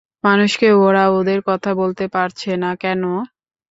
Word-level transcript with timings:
মানুষকে 0.23 0.67
ওরা 0.83 1.03
ওদের 1.17 1.39
কথা 1.49 1.71
বলতে 1.81 2.05
পারছে 2.15 2.49
না 2.63 2.71
কেন? 2.83 3.03